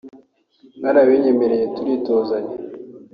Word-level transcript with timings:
Barabinyemereye 0.81 1.65
turitozanya 1.75 2.55